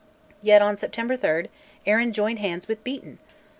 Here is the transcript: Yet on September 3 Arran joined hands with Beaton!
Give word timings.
Yet 0.41 0.63
on 0.63 0.77
September 0.77 1.15
3 1.15 1.47
Arran 1.85 2.11
joined 2.11 2.39
hands 2.39 2.67
with 2.67 2.83
Beaton! 2.83 3.19